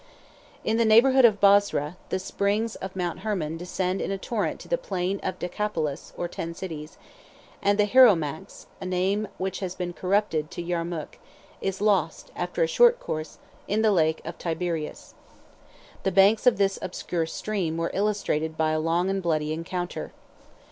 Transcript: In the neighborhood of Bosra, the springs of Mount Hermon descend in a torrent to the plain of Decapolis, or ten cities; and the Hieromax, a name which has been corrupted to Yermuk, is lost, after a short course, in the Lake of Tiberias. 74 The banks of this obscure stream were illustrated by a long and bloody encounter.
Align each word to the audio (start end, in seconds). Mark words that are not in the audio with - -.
In 0.63 0.77
the 0.77 0.83
neighborhood 0.83 1.25
of 1.25 1.39
Bosra, 1.39 1.95
the 2.09 2.17
springs 2.17 2.73
of 2.77 2.95
Mount 2.95 3.19
Hermon 3.19 3.55
descend 3.55 4.01
in 4.01 4.09
a 4.09 4.17
torrent 4.17 4.59
to 4.61 4.67
the 4.67 4.75
plain 4.79 5.19
of 5.21 5.37
Decapolis, 5.37 6.11
or 6.17 6.27
ten 6.27 6.55
cities; 6.55 6.97
and 7.61 7.77
the 7.77 7.85
Hieromax, 7.85 8.65
a 8.81 8.85
name 8.87 9.27
which 9.37 9.59
has 9.59 9.75
been 9.75 9.93
corrupted 9.93 10.49
to 10.49 10.63
Yermuk, 10.63 11.19
is 11.61 11.81
lost, 11.81 12.31
after 12.35 12.63
a 12.63 12.67
short 12.67 12.99
course, 12.99 13.37
in 13.67 13.83
the 13.83 13.91
Lake 13.91 14.21
of 14.25 14.39
Tiberias. 14.39 15.13
74 15.99 15.99
The 16.01 16.11
banks 16.11 16.47
of 16.47 16.57
this 16.57 16.79
obscure 16.81 17.27
stream 17.27 17.77
were 17.77 17.91
illustrated 17.93 18.57
by 18.57 18.71
a 18.71 18.79
long 18.79 19.07
and 19.07 19.21
bloody 19.21 19.53
encounter. 19.53 20.13